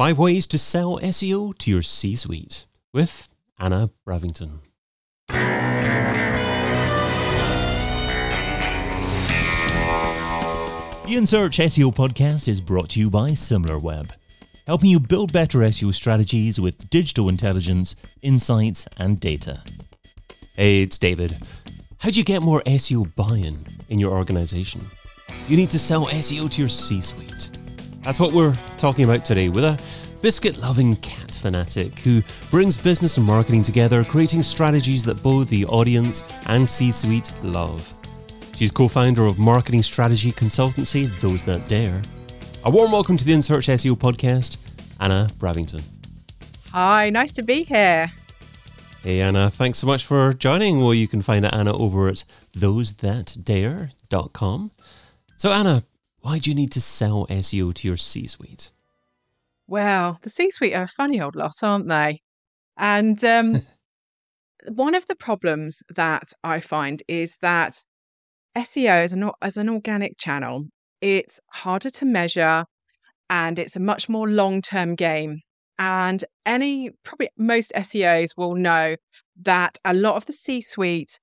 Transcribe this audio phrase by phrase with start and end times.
[0.00, 4.60] Five Ways to Sell SEO to Your C Suite with Anna Bravington.
[5.28, 5.36] The
[11.06, 14.12] In Search SEO podcast is brought to you by SimilarWeb,
[14.66, 19.62] helping you build better SEO strategies with digital intelligence, insights, and data.
[20.56, 21.36] Hey, it's David.
[21.98, 24.86] How do you get more SEO buy in in your organization?
[25.46, 27.50] You need to sell SEO to your C suite.
[28.02, 29.78] That's what we're talking about today with a
[30.22, 35.66] biscuit loving cat fanatic who brings business and marketing together, creating strategies that both the
[35.66, 37.94] audience and C suite love.
[38.56, 42.00] She's co founder of marketing strategy consultancy Those That Dare.
[42.64, 44.56] A warm welcome to the In Search SEO podcast,
[44.98, 45.82] Anna Bravington.
[46.72, 48.10] Hi, nice to be here.
[49.02, 50.80] Hey Anna, thanks so much for joining.
[50.80, 52.24] Well, you can find Anna over at
[52.56, 54.70] thosethatdare.com.
[55.36, 55.84] So, Anna,
[56.22, 58.72] why do you need to sell SEO to your C suite?
[59.66, 62.20] Well, the C suite are a funny old lot, aren't they?
[62.76, 63.62] And um,
[64.68, 67.84] one of the problems that I find is that
[68.56, 70.64] SEO as an as an organic channel,
[71.00, 72.64] it's harder to measure
[73.28, 75.40] and it's a much more long-term game.
[75.78, 78.96] And any probably most SEOs will know
[79.42, 81.18] that a lot of the C-suite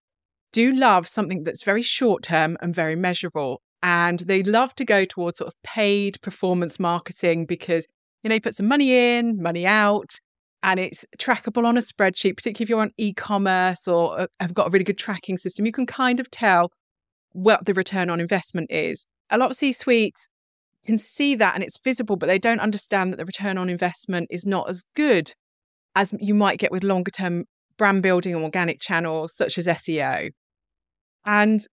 [0.54, 3.62] do love something that's very short term and very measurable.
[3.88, 7.88] And they love to go towards sort of paid performance marketing because
[8.22, 10.20] you know you put some money in, money out,
[10.62, 14.68] and it's trackable on a spreadsheet, particularly if you're on e-commerce or uh, have got
[14.68, 15.66] a really good tracking system.
[15.66, 16.74] You can kind of tell
[17.32, 19.06] what the return on investment is.
[19.30, 20.28] A lot of C suites
[20.86, 24.28] can see that and it's visible, but they don't understand that the return on investment
[24.30, 25.32] is not as good
[25.96, 27.46] as you might get with longer term
[27.78, 30.32] brand building and organic channels such as SEO.
[31.24, 31.66] And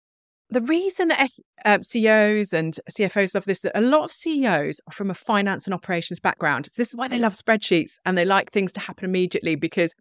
[0.54, 4.12] the reason that S- uh, CEOs and CFOs love this, is that a lot of
[4.12, 6.70] CEOs are from a finance and operations background.
[6.78, 9.94] This is why they love spreadsheets and they like things to happen immediately because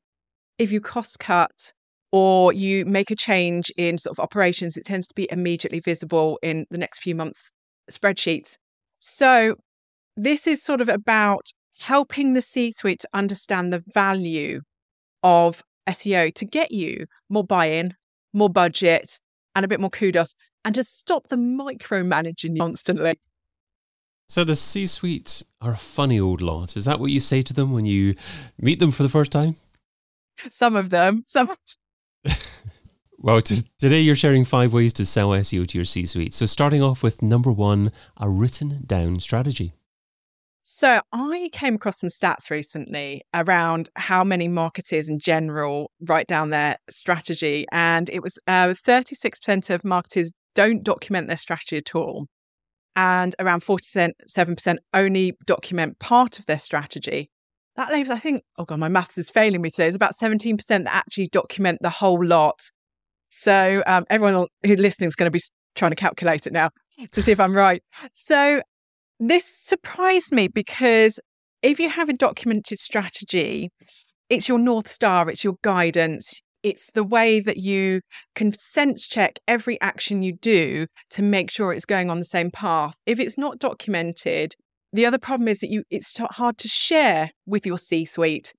[0.59, 1.73] if you cost cut
[2.13, 6.39] or you make a change in sort of operations, it tends to be immediately visible
[6.43, 7.51] in the next few months'
[7.91, 8.57] spreadsheets.
[8.99, 9.57] So,
[10.15, 11.49] this is sort of about
[11.81, 14.61] helping the C suite to understand the value
[15.23, 17.95] of SEO to get you more buy in,
[18.35, 19.19] more budget,
[19.55, 23.19] and a bit more kudos, and to stop the micromanaging constantly.
[24.29, 26.77] So, the C suite are a funny old lot.
[26.77, 28.15] Is that what you say to them when you
[28.59, 29.57] meet them for the first time?
[30.49, 31.51] Some of them, some
[33.19, 36.33] well, t- today you're sharing five ways to sell SEO to your C suite.
[36.33, 39.73] So, starting off with number one, a written down strategy.
[40.63, 46.51] So, I came across some stats recently around how many marketers in general write down
[46.51, 47.67] their strategy.
[47.73, 52.27] And it was uh, 36% of marketers don't document their strategy at all.
[52.95, 57.31] And around 47% only document part of their strategy
[57.77, 59.87] that leaves, I think, oh God, my maths is failing me today.
[59.87, 62.61] It's about 17% that actually document the whole lot.
[63.31, 65.43] So um, everyone who's listening is going to be
[65.75, 66.71] trying to calculate it now
[67.13, 67.83] to see if I'm right.
[68.13, 68.61] So
[69.29, 71.21] this surprised me because
[71.63, 73.71] if you have a documented strategy,
[74.29, 78.01] it's your North Star, it's your guidance, it's the way that you
[78.35, 82.51] can sense check every action you do to make sure it's going on the same
[82.51, 82.97] path.
[83.07, 84.55] If it's not documented,
[84.93, 88.53] the other problem is that you it's hard to share with your C-suite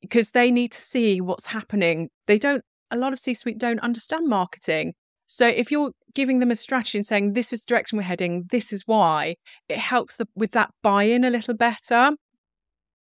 [0.00, 2.08] because they need to see what's happening.
[2.26, 4.94] They don't a lot of C-suite don't understand marketing.
[5.26, 8.72] So if you're giving them a strategy and saying this is direction we're heading, this
[8.72, 9.34] is why,
[9.68, 12.12] it helps the, with that buy-in a little better.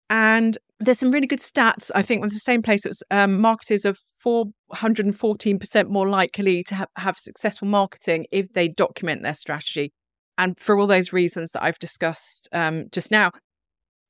[0.09, 1.91] And there's some really good stats.
[1.95, 3.95] I think with the same place, it's um, marketers are
[4.25, 9.91] 414% more likely to have, have successful marketing if they document their strategy
[10.37, 13.31] and for all those reasons that I've discussed um, just now.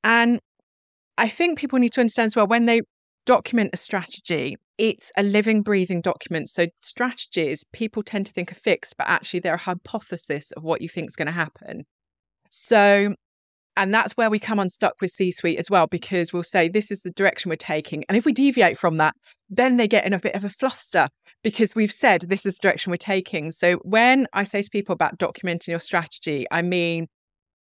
[0.02, 0.40] And
[1.16, 2.82] I think people need to understand as well when they
[3.26, 6.48] document a strategy, it's a living, breathing document.
[6.48, 10.80] So, strategies, people tend to think are fixed, but actually they're a hypothesis of what
[10.80, 11.84] you think is going to happen.
[12.50, 13.14] So,
[13.76, 16.90] and that's where we come unstuck with C suite as well, because we'll say, this
[16.90, 18.04] is the direction we're taking.
[18.08, 19.14] And if we deviate from that,
[19.50, 21.08] then they get in a bit of a fluster
[21.42, 23.50] because we've said this is the direction we're taking.
[23.50, 27.08] So when I say to people about documenting your strategy, I mean,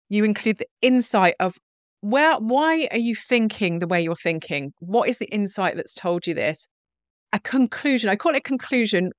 [0.09, 1.57] you include the insight of
[2.01, 4.73] where, why are you thinking the way you're thinking?
[4.79, 6.67] What is the insight that's told you this?
[7.33, 8.09] A conclusion.
[8.09, 9.11] I call it conclusion,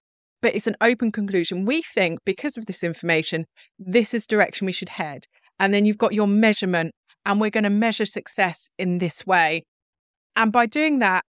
[0.42, 1.64] but it's an open conclusion.
[1.64, 3.46] We think because of this information,
[3.78, 5.26] this is direction we should head.
[5.58, 6.92] And then you've got your measurement,
[7.24, 9.62] and we're going to measure success in this way.
[10.36, 11.24] And by doing that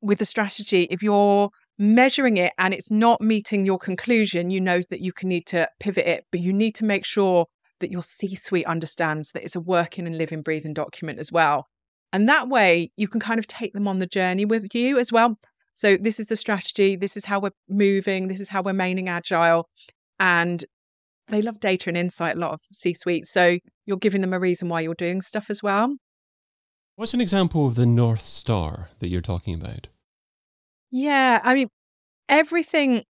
[0.00, 4.80] with the strategy, if you're measuring it and it's not meeting your conclusion, you know
[4.90, 7.46] that you can need to pivot it, but you need to make sure
[7.80, 11.66] that your C suite understands that it's a working and living, breathing document as well.
[12.12, 15.10] And that way you can kind of take them on the journey with you as
[15.10, 15.38] well.
[15.74, 19.08] So this is the strategy, this is how we're moving, this is how we're remaining
[19.08, 19.68] agile.
[20.18, 20.64] And
[21.28, 23.26] they love data and insight, a lot of C suite.
[23.26, 25.96] So you're giving them a reason why you're doing stuff as well.
[26.96, 29.88] What's an example of the North Star that you're talking about?
[30.90, 31.68] Yeah, I mean,
[32.28, 33.02] everything,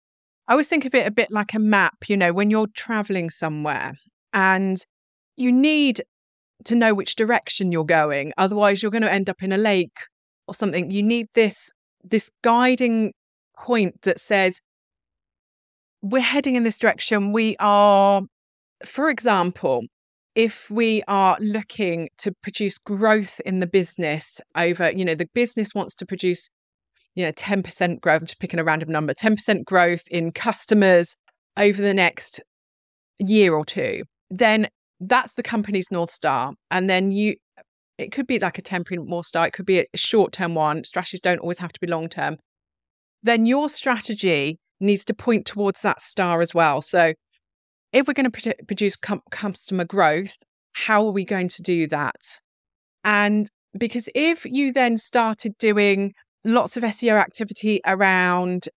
[0.46, 3.30] I always think of it a bit like a map, you know, when you're traveling
[3.30, 3.94] somewhere
[4.34, 4.84] and
[5.36, 6.02] you need
[6.64, 8.34] to know which direction you're going.
[8.36, 9.96] Otherwise, you're going to end up in a lake
[10.46, 10.90] or something.
[10.90, 11.70] You need this
[12.04, 13.12] this guiding
[13.56, 14.60] point that says
[16.02, 17.32] we're heading in this direction.
[17.32, 18.22] We are,
[18.84, 19.82] for example,
[20.34, 25.74] if we are looking to produce growth in the business over, you know, the business
[25.74, 26.48] wants to produce,
[27.14, 31.16] you know, 10% growth, I'm just picking a random number, 10% growth in customers
[31.56, 32.40] over the next
[33.18, 34.68] year or two, then
[35.00, 36.54] that's the company's North Star.
[36.70, 37.36] And then you,
[38.00, 40.84] it could be like a temporary North Star, it could be a short term one.
[40.84, 42.36] Strategies don't always have to be long term.
[43.22, 46.80] Then your strategy needs to point towards that star as well.
[46.80, 47.12] So
[47.92, 48.96] if we're going to produce
[49.30, 50.36] customer growth,
[50.72, 52.40] how are we going to do that?
[53.04, 56.14] And because if you then started doing
[56.44, 58.68] lots of SEO activity around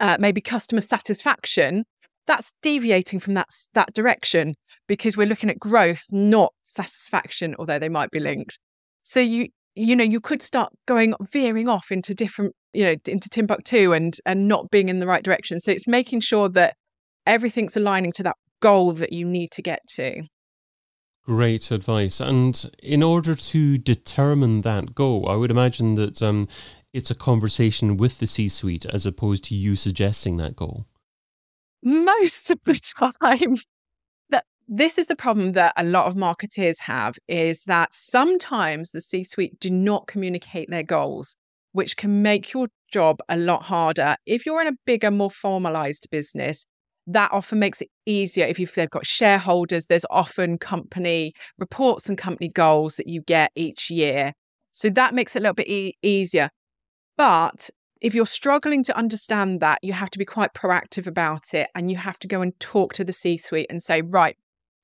[0.00, 1.84] uh, maybe customer satisfaction,
[2.26, 4.54] that's deviating from that that direction
[4.86, 8.58] because we're looking at growth, not satisfaction, although they might be linked.
[9.02, 13.28] So you you know you could start going veering off into different you know into
[13.28, 15.60] Timbuktu and and not being in the right direction.
[15.60, 16.74] So it's making sure that
[17.26, 20.22] everything's aligning to that goal that you need to get to.
[21.24, 22.20] Great advice.
[22.20, 26.48] And in order to determine that goal, I would imagine that um,
[26.92, 30.86] it's a conversation with the C suite as opposed to you suggesting that goal.
[31.82, 32.74] Most of the
[33.22, 33.56] time,
[34.30, 39.00] that this is the problem that a lot of marketers have is that sometimes the
[39.00, 41.36] C suite do not communicate their goals,
[41.72, 44.16] which can make your job a lot harder.
[44.26, 46.66] If you're in a bigger, more formalized business,
[47.06, 49.86] that often makes it easier if you've, they've got shareholders.
[49.86, 54.32] There's often company reports and company goals that you get each year.
[54.70, 56.50] So that makes it a little bit e- easier.
[57.16, 61.68] But if you're struggling to understand that, you have to be quite proactive about it
[61.74, 64.36] and you have to go and talk to the C suite and say, right,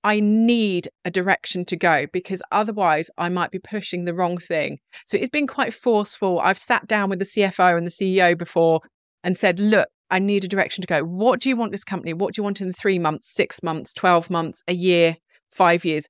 [0.05, 4.79] I need a direction to go because otherwise I might be pushing the wrong thing.
[5.05, 6.41] So it's been quite forceful.
[6.41, 8.83] I've sat down with the CFO and the CEO before
[9.25, 11.03] and said, look, I need a direction to go.
[11.03, 12.13] What do you want this company?
[12.13, 15.17] What do you want in three months, six months, 12 months, a year,
[15.49, 16.07] five years?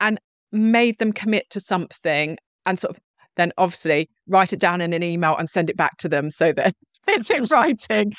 [0.00, 0.20] And
[0.52, 2.36] made them commit to something
[2.66, 3.02] and sort of
[3.40, 6.52] then obviously write it down in an email and send it back to them so
[6.52, 6.74] that
[7.08, 8.12] it's in writing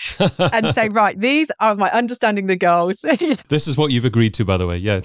[0.52, 2.98] and say, right, these are my understanding the goals.
[3.48, 4.78] this is what you've agreed to, by the way.
[4.78, 5.02] Yeah.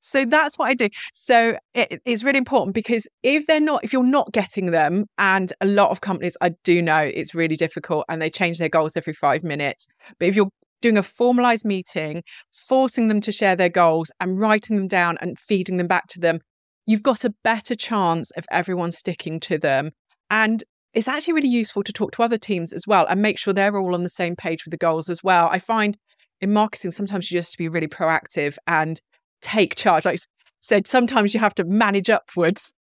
[0.00, 0.90] So that's what I do.
[1.14, 5.50] So it, it's really important because if they're not, if you're not getting them, and
[5.62, 8.98] a lot of companies I do know it's really difficult and they change their goals
[8.98, 9.86] every five minutes.
[10.18, 10.50] But if you're
[10.82, 12.22] doing a formalized meeting,
[12.52, 16.20] forcing them to share their goals and writing them down and feeding them back to
[16.20, 16.40] them,
[16.86, 19.92] you've got a better chance of everyone sticking to them.
[20.30, 23.52] And it's actually really useful to talk to other teams as well and make sure
[23.52, 25.48] they're all on the same page with the goals as well.
[25.50, 25.98] I find
[26.40, 29.00] in marketing, sometimes you just to be really proactive and
[29.42, 30.04] take charge.
[30.04, 30.22] Like I
[30.60, 32.72] said, sometimes you have to manage upwards.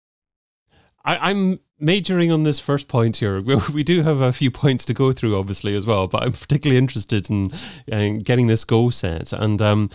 [1.04, 3.40] I, am majoring on this first point here.
[3.40, 6.32] We, we, do have a few points to go through, obviously, as well, but I'm
[6.32, 7.50] particularly interested in,
[7.86, 9.32] in getting this goal set.
[9.32, 9.90] And um,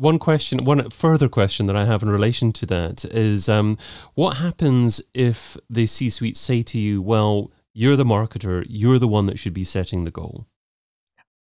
[0.00, 3.76] one question, one further question that I have in relation to that is um,
[4.14, 9.06] what happens if the C suite say to you, well, you're the marketer, you're the
[9.06, 10.46] one that should be setting the goal?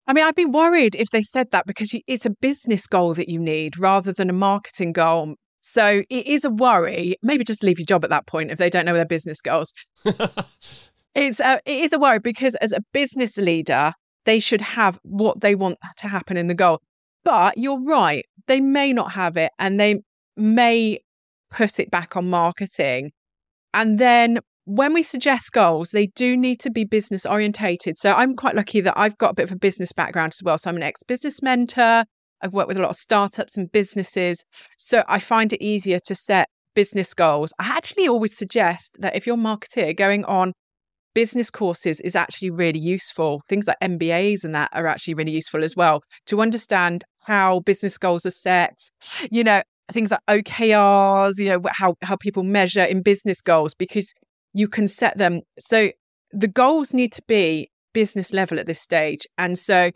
[0.08, 3.30] I mean, I'd be worried if they said that because it's a business goal that
[3.30, 5.36] you need rather than a marketing goal.
[5.62, 7.16] So it is a worry.
[7.22, 9.72] Maybe just leave your job at that point if they don't know their business goals.
[11.14, 13.94] it's a, it is a worry because as a business leader,
[14.26, 16.82] they should have what they want to happen in the goal.
[17.24, 20.02] But you're right, they may not have it and they
[20.36, 21.00] may
[21.52, 23.12] put it back on marketing.
[23.74, 27.98] And then when we suggest goals, they do need to be business orientated.
[27.98, 30.58] So I'm quite lucky that I've got a bit of a business background as well.
[30.58, 32.04] So I'm an ex business mentor.
[32.42, 34.44] I've worked with a lot of startups and businesses.
[34.78, 37.54] So I find it easier to set business goals.
[37.60, 40.54] I actually always suggest that if you're a marketer, going on
[41.18, 43.42] business courses is actually really useful.
[43.50, 47.98] Things like MBAs and that are actually really useful as well to understand how business
[47.98, 48.78] goals are set.
[49.32, 54.14] You know, things like OKRs, you know, how, how people measure in business goals, because
[54.54, 55.42] you can set them.
[55.58, 55.90] So
[56.34, 59.26] the goals need to be business level at this stage.
[59.40, 59.90] And so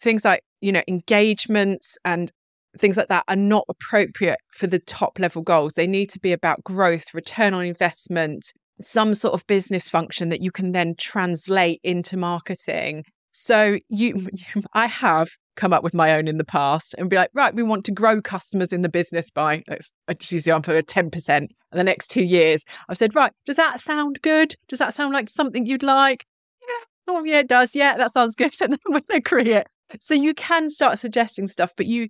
[0.00, 2.30] things like, you know, engagements and
[2.78, 5.72] things like that are not appropriate for the top level goals.
[5.72, 10.42] They need to be about growth, return on investment, some sort of business function that
[10.42, 13.04] you can then translate into marketing.
[13.30, 14.28] So you,
[14.72, 17.62] I have come up with my own in the past and be like, right, we
[17.62, 21.36] want to grow customers in the business by, let's just use the example of 10%
[21.36, 22.64] in the next two years.
[22.88, 24.54] I've said, right, does that sound good?
[24.68, 26.24] Does that sound like something you'd like?
[26.62, 27.14] Yeah.
[27.14, 27.74] Oh, yeah, it does.
[27.74, 28.54] Yeah, that sounds good.
[28.62, 29.66] And then when they create,
[30.00, 32.08] so you can start suggesting stuff, but you,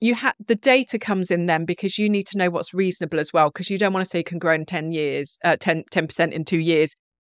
[0.00, 3.32] you have the data comes in then because you need to know what's reasonable as
[3.32, 5.84] well because you don't want to say you can grow in 10 years uh, 10
[5.92, 6.94] 10% in 2 years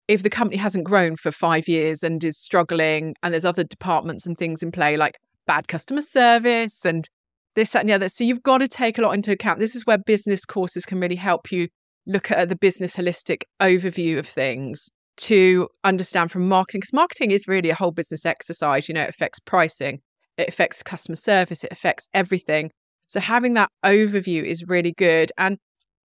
[0.08, 4.26] if the company hasn't grown for 5 years and is struggling and there's other departments
[4.26, 7.10] and things in play like bad customer service and
[7.56, 8.10] this that and the other.
[8.10, 9.60] So you've got to take a lot into account.
[9.60, 11.68] This is where business courses can really help you
[12.06, 17.48] look at the business holistic overview of things to understand from marketing because marketing is
[17.48, 20.02] really a whole business exercise you know it affects pricing
[20.38, 22.72] it affects customer service, it affects everything.
[23.08, 25.32] So having that overview is really good.
[25.38, 25.58] And,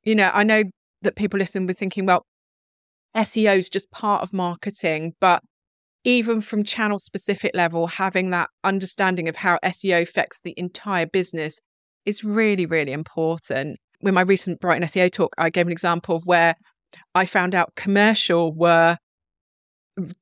[0.05, 0.65] you know, I know
[1.03, 2.25] that people listening were thinking, well,
[3.17, 5.43] SEO is just part of marketing, but
[6.05, 11.59] even from channel specific level, having that understanding of how SEO affects the entire business
[12.05, 13.79] is really, really important.
[14.03, 16.55] With my recent Brighton SEO talk, I gave an example of where
[17.15, 18.97] I found out commercial were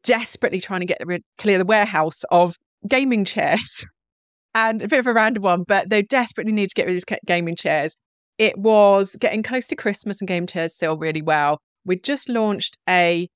[0.03, 2.57] desperately trying to get rid, clear the warehouse of
[2.89, 3.87] gaming chairs
[4.57, 7.19] and a bit of a random one, but they desperately need to get rid of
[7.27, 7.95] gaming chairs.
[8.39, 11.61] It was getting close to Christmas and game chairs sell really well.
[11.85, 13.29] We just launched a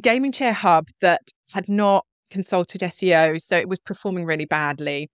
[0.00, 1.20] gaming chair hub that
[1.52, 5.10] had not consulted SEO, so it was performing really badly.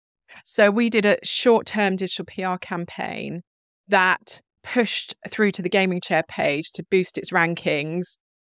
[0.45, 3.43] So we did a short term digital PR campaign
[3.89, 8.17] that pushed through to the gaming chair page to boost its rankings.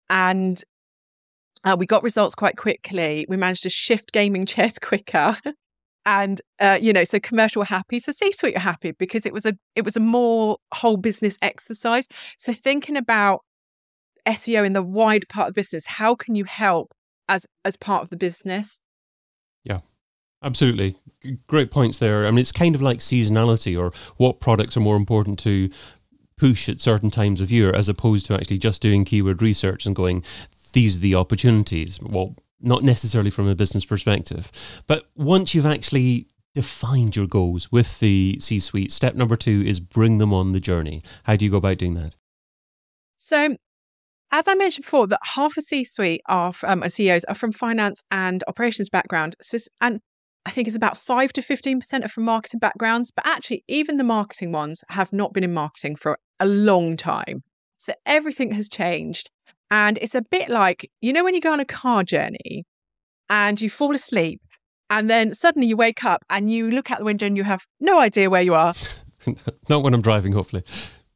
[0.08, 0.62] And
[1.64, 3.26] uh, we got results quite quickly.
[3.28, 5.36] We managed to shift gaming chairs quicker
[6.06, 9.46] and uh, you know so commercial happy so c suite are happy because it was
[9.46, 12.08] a it was a more whole business exercise.
[12.38, 13.42] So thinking about
[14.28, 16.94] seo in the wide part of business how can you help
[17.28, 18.80] as as part of the business?
[19.64, 19.80] Yeah
[20.44, 20.96] absolutely.
[21.48, 22.28] Great points there.
[22.28, 25.70] I mean it's kind of like seasonality or what products are more important to
[26.38, 29.96] push at certain times of year as opposed to actually just doing keyword research and
[29.96, 30.24] going
[30.74, 32.00] these are the opportunities.
[32.02, 32.36] Well
[32.66, 34.84] not necessarily from a business perspective.
[34.88, 39.80] But once you've actually defined your goals with the C suite, step number two is
[39.80, 41.02] bring them on the journey.
[41.24, 42.16] How do you go about doing that?
[43.18, 43.56] So,
[44.32, 48.04] as I mentioned before, that half a C suite are um, CEOs are from finance
[48.10, 49.36] and operations background.
[49.42, 50.00] So, and
[50.46, 53.12] I think it's about five to 15% are from marketing backgrounds.
[53.16, 57.44] But actually, even the marketing ones have not been in marketing for a long time.
[57.78, 59.30] So everything has changed.
[59.72, 62.66] And it's a bit like, you know, when you go on a car journey
[63.30, 64.42] and you fall asleep
[64.90, 67.66] and then suddenly you wake up and you look out the window and you have
[67.80, 68.74] no idea where you are.
[69.70, 70.64] Not when I'm driving, hopefully.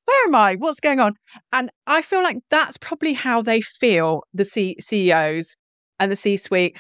[0.06, 0.56] Where am I?
[0.56, 1.14] What's going on?
[1.54, 5.56] And I feel like that's probably how they feel, the C- CEOs
[6.00, 6.78] and the C suite.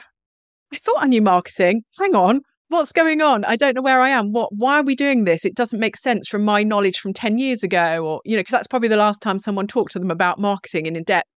[0.74, 1.84] I thought I knew marketing.
[2.00, 2.42] Hang on.
[2.70, 3.46] What's going on?
[3.46, 4.32] I don't know where I am.
[4.32, 5.44] What why are we doing this?
[5.46, 8.52] It doesn't make sense from my knowledge from 10 years ago or you know, because
[8.52, 11.30] that's probably the last time someone talked to them about marketing in depth.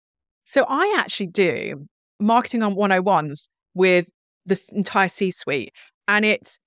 [0.44, 1.86] So I actually do
[2.20, 4.10] marketing on 101s with
[4.44, 5.72] this entire C suite,
[6.08, 6.58] and it's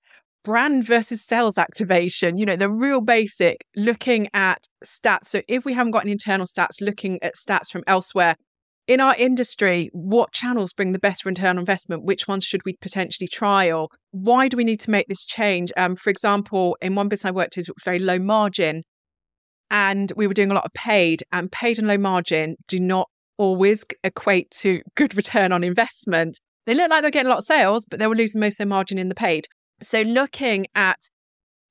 [0.46, 5.26] brand versus sales activation, you know, the real basic looking at stats.
[5.26, 8.36] So if we haven't got any internal stats, looking at stats from elsewhere.
[8.88, 12.04] In our industry, what channels bring the best return on investment?
[12.04, 13.92] Which ones should we potentially trial?
[14.12, 15.72] Why do we need to make this change?
[15.76, 18.84] Um, for example, in one business I worked with, very low margin,
[19.72, 23.10] and we were doing a lot of paid, and paid and low margin do not
[23.38, 26.40] always equate to good return on investment.
[26.66, 28.58] They look like they're getting a lot of sales, but they were losing most of
[28.60, 29.48] their margin in the paid.
[29.82, 31.10] So, looking at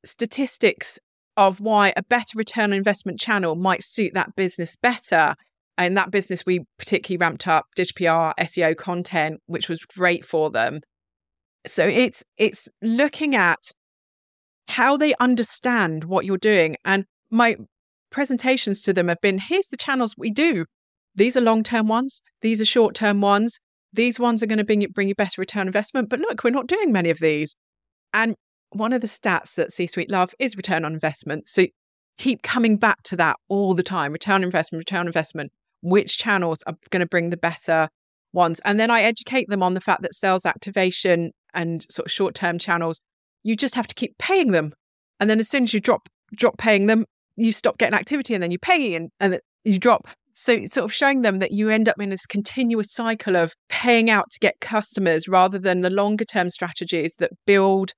[0.04, 0.98] statistics
[1.36, 5.34] of why a better return on investment channel might suit that business better.
[5.76, 10.50] And that business, we particularly ramped up digital PR, SEO content, which was great for
[10.50, 10.80] them.
[11.66, 13.58] So it's it's looking at
[14.68, 16.76] how they understand what you're doing.
[16.84, 17.56] And my
[18.10, 20.66] presentations to them have been here's the channels we do
[21.14, 23.60] these are long term ones, these are short term ones.
[23.92, 26.08] These ones are going to bring you, bring you better return investment.
[26.08, 27.54] But look, we're not doing many of these.
[28.12, 28.34] And
[28.70, 31.46] one of the stats that C suite love is return on investment.
[31.46, 31.66] So
[32.18, 35.52] keep coming back to that all the time return investment, return investment.
[35.80, 37.88] Which channels are going to bring the better
[38.32, 38.60] ones?
[38.64, 42.34] And then I educate them on the fact that sales activation and sort of short
[42.34, 43.00] term channels,
[43.42, 44.72] you just have to keep paying them.
[45.20, 47.04] And then as soon as you drop drop paying them,
[47.36, 50.92] you stop getting activity and then you pay and, and you drop so, sort of
[50.92, 54.60] showing them that you end up in this continuous cycle of paying out to get
[54.60, 57.92] customers rather than the longer term strategies that build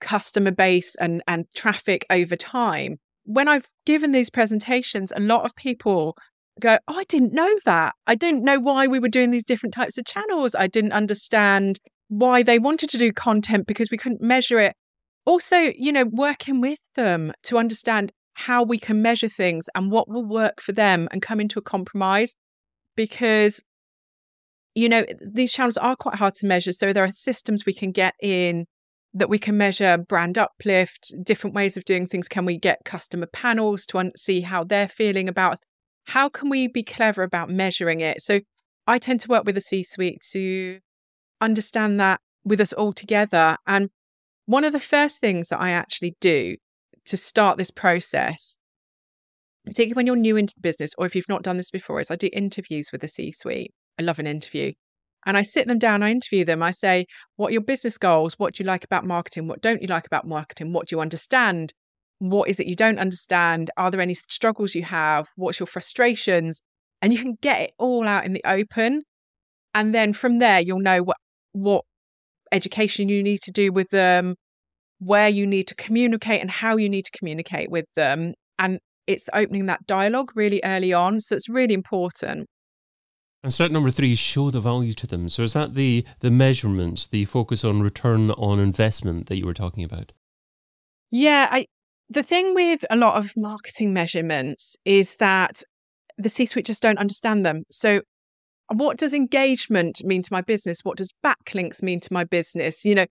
[0.00, 2.98] customer base and and traffic over time.
[3.24, 6.16] When i've given these presentations a lot of people
[6.60, 7.94] go oh, i didn't know that.
[8.06, 10.54] I didn't know why we were doing these different types of channels.
[10.54, 14.74] I didn't understand why they wanted to do content because we couldn't measure it.
[15.26, 20.08] Also you know working with them to understand how we can measure things and what
[20.08, 22.34] will work for them and come into a compromise
[22.96, 23.62] because
[24.74, 26.72] you know these channels are quite hard to measure.
[26.72, 28.64] So there are systems we can get in
[29.12, 32.28] that we can measure brand uplift different ways of doing things.
[32.28, 35.58] Can we get customer panels to un- see how they're feeling about
[36.06, 38.22] how can we be clever about measuring it?
[38.22, 38.40] So
[38.86, 40.78] i tend to work with the c suite to
[41.40, 43.56] understand that with us all together.
[43.66, 43.90] And
[44.46, 46.56] one of the first things that i actually do
[47.10, 48.58] to start this process
[49.66, 52.10] particularly when you're new into the business or if you've not done this before is
[52.10, 54.72] i do interviews with the c suite I love an interview.
[55.26, 56.62] And I sit them down, I interview them.
[56.62, 57.04] I say,
[57.36, 58.34] What are your business goals?
[58.38, 59.46] What do you like about marketing?
[59.46, 60.72] What don't you like about marketing?
[60.72, 61.74] What do you understand?
[62.18, 63.70] What is it you don't understand?
[63.76, 65.28] Are there any struggles you have?
[65.36, 66.62] What's your frustrations?
[67.02, 69.02] And you can get it all out in the open.
[69.74, 71.18] And then from there, you'll know what,
[71.52, 71.84] what
[72.50, 74.36] education you need to do with them,
[75.00, 78.34] where you need to communicate and how you need to communicate with them.
[78.58, 81.20] And it's opening that dialogue really early on.
[81.20, 82.46] So it's really important.
[83.42, 85.30] And step number three is show the value to them.
[85.30, 89.54] So is that the the measurements, the focus on return on investment that you were
[89.54, 90.12] talking about?
[91.10, 91.66] Yeah, I
[92.10, 95.62] the thing with a lot of marketing measurements is that
[96.18, 97.62] the C-suite just don't understand them.
[97.70, 98.02] So
[98.68, 100.80] what does engagement mean to my business?
[100.82, 102.84] What does backlinks mean to my business?
[102.84, 103.06] You know,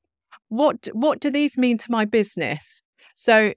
[0.49, 2.83] what what do these mean to my business?
[3.15, 3.53] So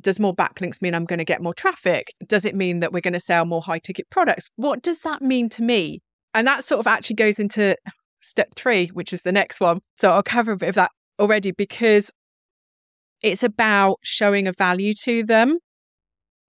[0.00, 2.08] does more backlinks mean I'm going to get more traffic?
[2.26, 4.48] Does it mean that we're going to sell more high ticket products?
[4.56, 6.00] What does that mean to me?
[6.32, 7.76] And that sort of actually goes into
[8.20, 9.80] step three, which is the next one.
[9.96, 12.10] So I'll cover a bit of that already because
[13.22, 15.58] it's about showing a value to them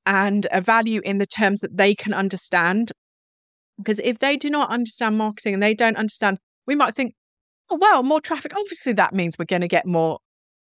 [0.05, 2.91] and a value in the terms that they can understand.
[3.77, 7.15] Because if they do not understand marketing and they don't understand, we might think,
[7.71, 8.55] oh, well, more traffic.
[8.55, 10.19] Obviously, that means we're going to get more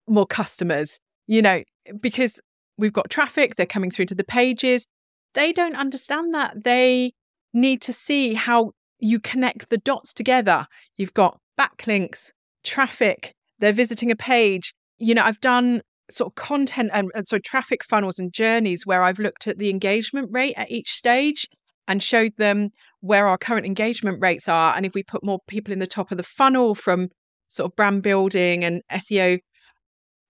[0.07, 1.63] more customers, you know,
[1.99, 2.39] because
[2.77, 4.85] we've got traffic, they're coming through to the pages.
[5.33, 6.63] They don't understand that.
[6.63, 7.13] They
[7.53, 10.67] need to see how you connect the dots together.
[10.97, 12.31] You've got backlinks,
[12.63, 14.73] traffic, they're visiting a page.
[14.97, 19.01] You know, I've done sort of content and, and so traffic funnels and journeys where
[19.01, 21.47] I've looked at the engagement rate at each stage
[21.87, 22.69] and showed them
[23.01, 24.75] where our current engagement rates are.
[24.75, 27.09] And if we put more people in the top of the funnel from
[27.47, 29.39] sort of brand building and SEO,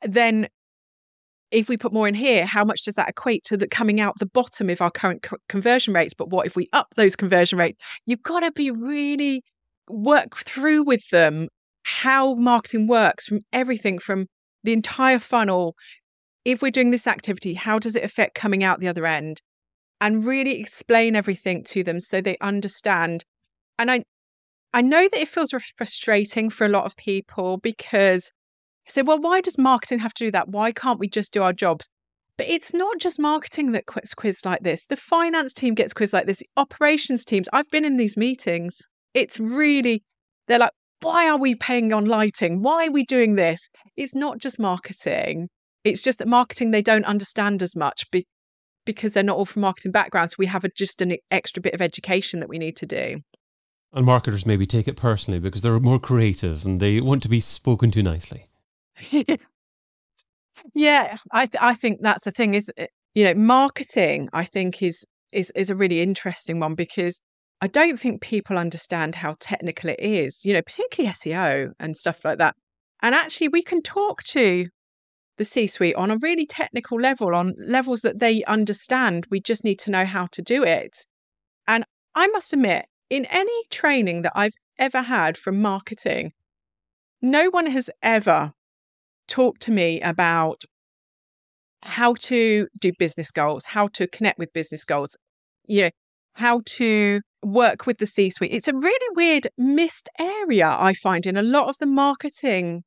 [0.01, 0.47] then
[1.51, 4.19] if we put more in here, how much does that equate to the coming out
[4.19, 6.13] the bottom of our current co- conversion rates?
[6.13, 7.81] But what if we up those conversion rates?
[8.05, 9.43] You've got to be really
[9.89, 11.47] work through with them
[11.83, 14.25] how marketing works from everything from
[14.63, 15.75] the entire funnel.
[16.43, 19.41] If we're doing this activity, how does it affect coming out the other end?
[20.01, 23.23] And really explain everything to them so they understand.
[23.79, 24.03] And I
[24.73, 28.31] I know that it feels frustrating for a lot of people because
[28.85, 30.49] I say, well, why does marketing have to do that?
[30.49, 31.87] Why can't we just do our jobs?
[32.37, 34.85] But it's not just marketing that gets quizzed like this.
[34.85, 36.39] The finance team gets quizzed like this.
[36.39, 37.47] The operations teams.
[37.53, 38.81] I've been in these meetings.
[39.13, 40.03] It's really,
[40.47, 42.61] they're like, why are we paying on lighting?
[42.61, 43.69] Why are we doing this?
[43.95, 45.47] It's not just marketing.
[45.85, 48.27] It's just that marketing they don't understand as much be-
[48.85, 50.37] because they're not all from marketing backgrounds.
[50.37, 53.21] We have a, just an extra bit of education that we need to do.
[53.93, 57.39] And marketers maybe take it personally because they're more creative and they want to be
[57.39, 58.47] spoken to nicely.
[60.73, 64.81] yeah, I th- I think that's the thing is eh, you know marketing I think
[64.81, 67.21] is is is a really interesting one because
[67.61, 72.25] I don't think people understand how technical it is, you know, particularly SEO and stuff
[72.25, 72.55] like that.
[73.01, 74.67] And actually we can talk to
[75.37, 79.27] the C suite on a really technical level, on levels that they understand.
[79.29, 81.05] We just need to know how to do it.
[81.67, 86.31] And I must admit, in any training that I've ever had from marketing,
[87.21, 88.53] no one has ever
[89.27, 90.63] talked to me about
[91.83, 95.15] how to do business goals, how to connect with business goals,
[95.67, 95.89] you know,
[96.33, 98.51] how to work with the C suite.
[98.51, 102.83] It's a really weird missed area, I find, in a lot of the marketing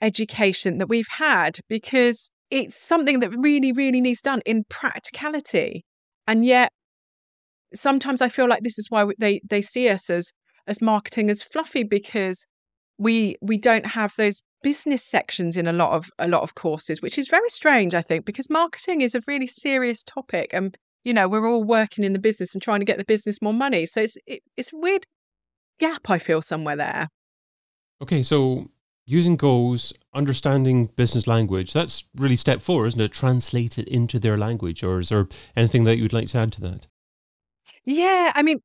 [0.00, 5.84] education that we've had because it's something that really, really needs done in practicality.
[6.26, 6.70] And yet,
[7.74, 10.32] sometimes I feel like this is why they, they see us as
[10.66, 12.46] as marketing as fluffy because
[12.98, 17.00] we we don't have those business sections in a lot of a lot of courses
[17.02, 21.12] which is very strange i think because marketing is a really serious topic and you
[21.12, 23.86] know we're all working in the business and trying to get the business more money
[23.86, 25.06] so it's it, it's a weird
[25.78, 27.08] gap i feel somewhere there
[28.02, 28.70] okay so
[29.06, 33.12] using goals, understanding business language, that's really step four, isn't it?
[33.12, 34.82] Translate it into their language.
[34.82, 36.88] Or is there anything that you'd like to add to that?
[37.84, 38.60] Yeah, I mean,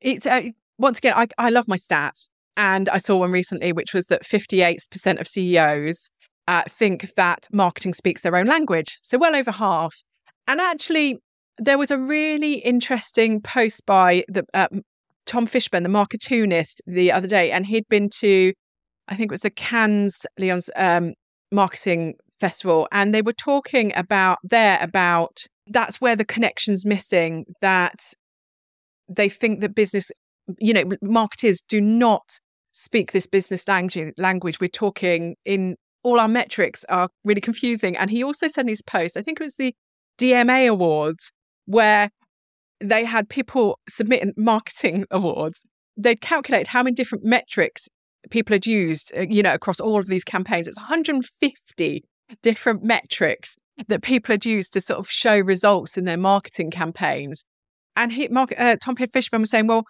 [0.00, 0.42] it's uh,
[0.78, 2.30] once again, I, I love my stats.
[2.56, 6.10] And I saw one recently, which was that 58% of CEOs
[6.46, 8.98] uh, think that marketing speaks their own language.
[9.02, 10.02] So well over half.
[10.46, 11.18] And actually,
[11.58, 14.68] there was a really interesting post by the uh,
[15.26, 18.52] Tom Fishburne, the Marketoonist, the other day, and he'd been to
[19.08, 21.14] I think it was the Cannes Lions um,
[21.50, 27.44] marketing festival, and they were talking about there about that's where the connection's missing.
[27.60, 28.00] That
[29.08, 30.10] they think that business,
[30.58, 32.38] you know, marketers do not
[32.72, 34.14] speak this business language.
[34.16, 37.96] Language we're talking in all our metrics are really confusing.
[37.96, 39.74] And he also in his post, I think it was the
[40.18, 41.30] DMA Awards,
[41.66, 42.10] where
[42.80, 45.62] they had people submitting marketing awards.
[45.96, 47.88] They'd calculate how many different metrics
[48.30, 50.68] people had used, uh, you know, across all of these campaigns.
[50.68, 52.04] It's 150
[52.42, 53.56] different metrics
[53.88, 57.44] that people had used to sort of show results in their marketing campaigns.
[57.96, 59.84] And he, Mark, uh, Tom Fishburne was saying, well,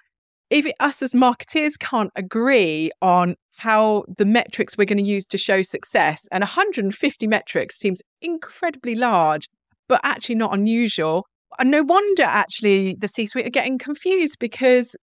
[0.48, 5.38] if us as marketeers can't agree on how the metrics we're going to use to
[5.38, 9.48] show success, and 150 metrics seems incredibly large,
[9.88, 11.26] but actually not unusual.
[11.58, 14.96] And no wonder actually the C suite are getting confused because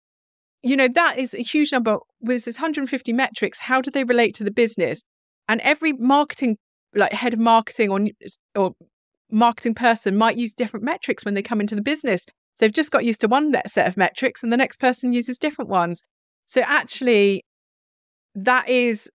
[0.64, 1.98] you know, that is a huge number.
[2.20, 5.03] With this 150 metrics, how do they relate to the business?
[5.46, 6.57] And every marketing,
[6.94, 8.00] like head of marketing or,
[8.57, 8.74] or
[9.31, 12.24] marketing person might use different metrics when they come into the business.
[12.59, 15.68] They've just got used to one set of metrics and the next person uses different
[15.68, 16.03] ones.
[16.46, 17.44] So actually,
[18.35, 19.11] that is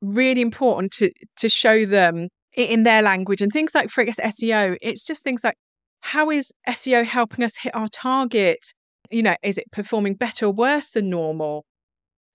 [0.00, 4.76] really important to to show them in their language and things like for guess SEO.
[4.82, 5.56] It's just things like
[6.00, 8.72] how is SEO helping us hit our target?
[9.10, 11.64] You know, is it performing better or worse than normal?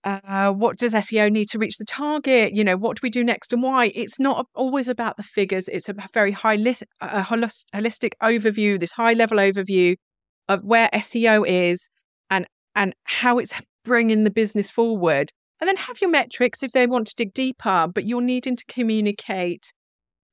[0.04, 2.54] Uh, what does SEO need to reach the target?
[2.54, 3.90] You know, what do we do next and why?
[3.94, 5.66] It's not always about the figures.
[5.68, 9.96] It's a very high li- a holistic overview, this high level overview
[10.48, 11.88] of where SEO is
[12.28, 15.30] and and how it's bringing the business forward.
[15.60, 18.64] And then have your metrics if they want to dig deeper, but you're needing to
[18.66, 19.72] communicate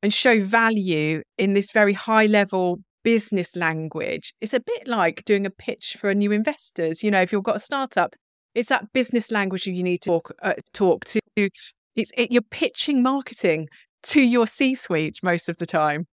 [0.04, 4.34] and show value in this very high level business language.
[4.42, 7.04] It's a bit like doing a pitch for a new investors.
[7.04, 8.16] You know, if you've got a startup,
[8.56, 11.20] it's that business language you need to talk, uh, talk to.
[11.36, 13.68] It's it, you're pitching marketing
[14.04, 16.08] to your C-suite most of the time.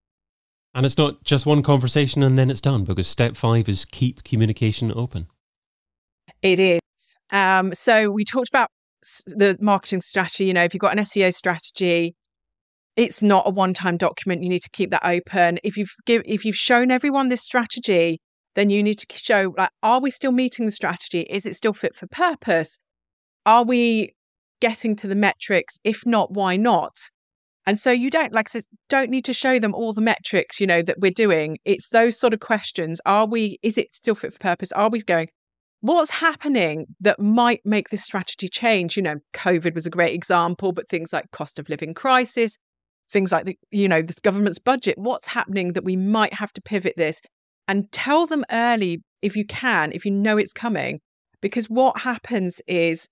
[0.73, 4.23] And it's not just one conversation and then it's done because step five is keep
[4.23, 5.27] communication open.
[6.41, 7.17] It is.
[7.31, 8.69] Um, so we talked about
[9.27, 10.45] the marketing strategy.
[10.45, 12.15] You know, if you've got an SEO strategy,
[12.99, 15.57] it's not a one-time document you need to keep that open.
[15.63, 18.19] If you've give if you've shown everyone this strategy
[18.55, 21.21] then you need to show like are we still meeting the strategy?
[21.21, 22.81] Is it still fit for purpose?
[23.45, 24.13] Are we
[24.59, 25.79] getting to the metrics?
[25.85, 26.91] If not why not?
[27.65, 30.59] And so you don't like I said, don't need to show them all the metrics
[30.59, 31.57] you know that we're doing.
[31.63, 32.99] It's those sort of questions.
[33.05, 34.73] Are we is it still fit for purpose?
[34.73, 35.29] Are we going
[35.79, 38.97] what's happening that might make this strategy change?
[38.97, 42.57] You know covid was a great example but things like cost of living crisis
[43.11, 44.97] things like the, you know, this government's budget.
[44.97, 47.21] What's happening that we might have to pivot this
[47.67, 50.99] and tell them early if you can, if you know it's coming.
[51.41, 53.07] Because what happens is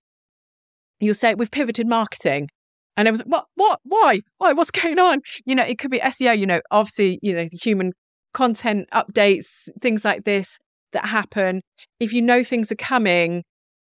[1.00, 2.48] you'll say, We've pivoted marketing.
[2.96, 5.20] And it was what, what, why, why, what's going on?
[5.46, 7.92] You know, it could be SEO, you know, obviously, you know, human
[8.34, 10.58] content updates, things like this
[10.92, 11.62] that happen.
[12.00, 13.44] If you know things are coming,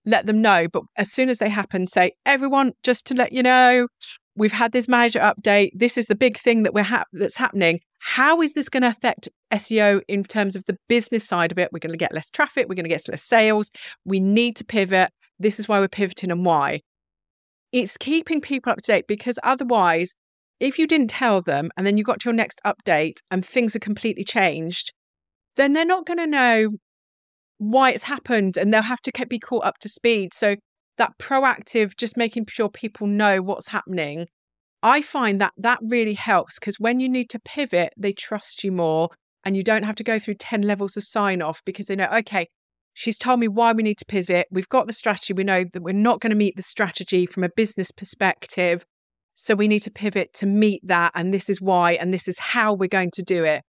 [0.05, 0.67] let them know.
[0.71, 3.87] But as soon as they happen, say, everyone, just to let you know,
[4.39, 5.69] we've had this manager update.
[5.75, 7.81] This is the big thing that we're ha- that's happening.
[7.99, 11.69] How is this going to affect SEO in terms of the business side of it?
[11.71, 12.67] We're going to get less traffic.
[12.67, 13.69] We're going to get less sales.
[14.05, 15.11] We need to pivot.
[15.37, 16.81] This is why we're pivoting and why.
[17.71, 20.15] It's keeping people up to date because otherwise,
[20.59, 23.75] if you didn't tell them and then you got to your next update and things
[23.75, 24.93] are completely changed,
[25.57, 26.77] then they're not going to know
[27.57, 30.33] why it's happened and they'll have to be caught up to speed.
[30.33, 30.55] So
[30.99, 34.27] that proactive, just making sure people know what's happening.
[34.83, 38.71] I find that that really helps because when you need to pivot, they trust you
[38.71, 39.09] more
[39.43, 42.09] and you don't have to go through 10 levels of sign off because they know,
[42.17, 42.47] okay,
[42.93, 44.47] she's told me why we need to pivot.
[44.51, 45.33] We've got the strategy.
[45.33, 48.85] We know that we're not going to meet the strategy from a business perspective.
[49.33, 51.11] So we need to pivot to meet that.
[51.15, 53.63] And this is why, and this is how we're going to do it.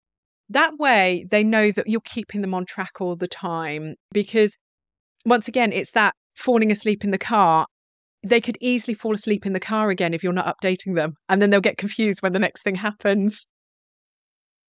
[0.50, 4.56] That way, they know that you're keeping them on track all the time because
[5.26, 7.66] once again, it's that falling asleep in the car,
[8.22, 11.14] they could easily fall asleep in the car again if you're not updating them.
[11.28, 13.46] And then they'll get confused when the next thing happens.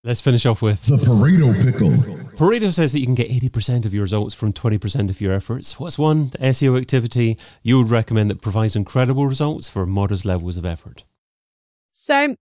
[0.02, 1.90] Let's finish off with The Pareto Pickle.
[2.38, 5.78] Pareto says that you can get 80% of your results from 20% of your efforts.
[5.78, 10.64] What's one SEO activity you would recommend that provides incredible results for modest levels of
[10.64, 11.04] effort?
[11.90, 12.34] So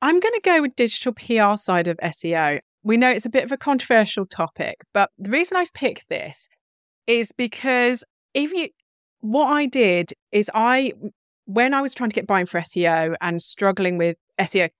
[0.00, 2.60] I'm going to go with digital PR side of SEO.
[2.82, 6.48] We know it's a bit of a controversial topic, but the reason I've picked this
[7.06, 8.68] is because if you,
[9.20, 10.92] what I did is I,
[11.46, 14.70] when I was trying to get buying for SEO and struggling with SEO,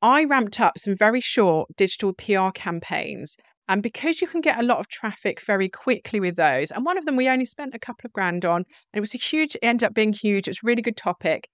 [0.00, 3.36] I ramped up some very short digital PR campaigns.
[3.68, 6.98] And because you can get a lot of traffic very quickly with those, and one
[6.98, 9.54] of them we only spent a couple of grand on, and it was a huge,
[9.54, 10.48] it ended up being huge.
[10.48, 11.48] It's a really good topic.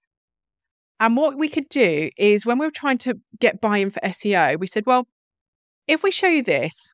[0.99, 4.01] And what we could do is when we were trying to get buy in for
[4.01, 5.07] SEO, we said, well,
[5.87, 6.93] if we show you this,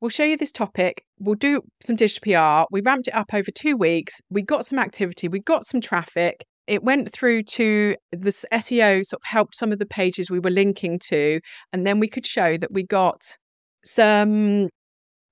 [0.00, 2.66] we'll show you this topic, we'll do some digital PR.
[2.70, 4.20] We ramped it up over two weeks.
[4.30, 9.20] We got some activity, we got some traffic it went through to this SEO sort
[9.20, 11.40] of helped some of the pages we were linking to.
[11.72, 13.36] And then we could show that we got
[13.84, 14.68] some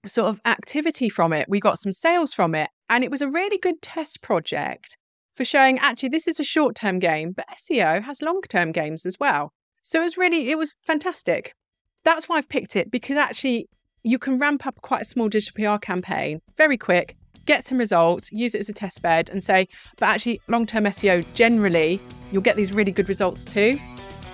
[0.04, 1.46] sort of activity from it.
[1.48, 2.70] We got some sales from it.
[2.88, 4.96] And it was a really good test project
[5.36, 9.06] for showing actually this is a short term game, but SEO has long term games
[9.06, 9.52] as well.
[9.82, 11.52] So it was really, it was fantastic.
[12.04, 13.68] That's why I've picked it because actually
[14.04, 17.16] you can ramp up quite a small digital PR campaign very quick
[17.48, 20.84] get some results, use it as a test bed, and say, but actually, long term
[20.84, 21.98] SEO, generally,
[22.30, 23.80] you'll get these really good results too.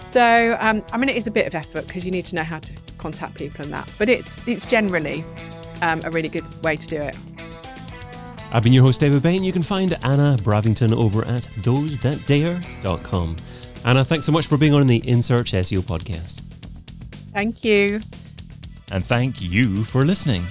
[0.01, 2.43] So, um, I mean, it is a bit of effort because you need to know
[2.43, 5.25] how to contact people and that, but it's it's generally
[5.81, 7.17] um, a really good way to do it.
[8.53, 9.43] I've been your host, David Bain.
[9.43, 13.37] You can find Anna Bravington over at thosethatdare.com.
[13.85, 16.41] Anna, thanks so much for being on the In Search SEO podcast.
[17.33, 18.01] Thank you.
[18.95, 20.45] And thank you for listening.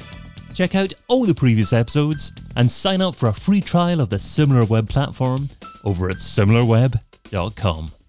[0.54, 4.18] Check out all the previous episodes and sign up for a free trial of the
[4.18, 5.48] SimilarWeb platform
[5.86, 8.03] over at similarweb.com.